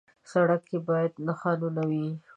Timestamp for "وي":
1.89-2.07